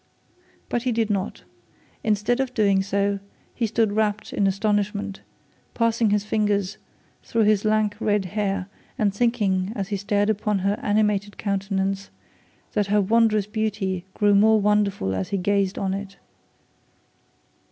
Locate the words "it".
15.93-16.17